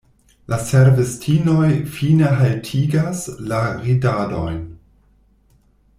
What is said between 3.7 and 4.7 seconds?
ridadojn.